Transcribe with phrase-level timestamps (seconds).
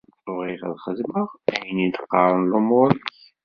[0.35, 3.09] Bɣiɣ ad xedmeɣ ayen i d-qqaren lumuṛ-ik.